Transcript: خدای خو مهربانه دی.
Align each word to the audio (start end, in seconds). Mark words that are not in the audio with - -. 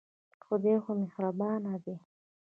خدای 0.45 0.75
خو 0.83 0.91
مهربانه 1.01 1.75
دی. 1.83 1.95